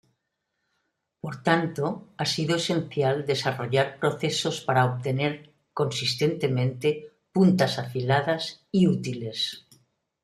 [1.21, 1.85] Por tanto
[2.17, 9.67] ha sido esencial desarrollar procesos para obtener consistentemente puntas afiladas y útiles.